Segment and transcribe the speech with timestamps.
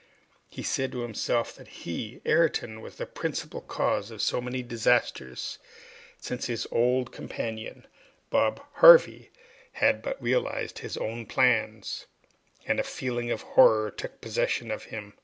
[0.49, 5.59] He said to himself that he, Ayrton, was the principal cause of so many disasters,
[6.17, 7.85] since his old companion,
[8.31, 9.29] Bob Harvey,
[9.73, 12.07] had but realized his own plans,
[12.65, 15.13] and a feeling of horror took possession of him.